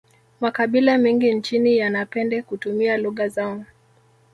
makabila 0.39 0.97
mengi 0.97 1.33
nchini 1.33 1.77
yanapende 1.77 2.41
kutumia 2.41 2.97
lugha 2.97 3.27
zao 3.27 3.65